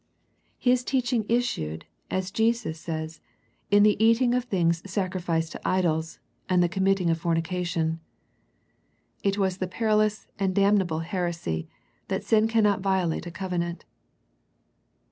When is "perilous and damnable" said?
9.67-11.01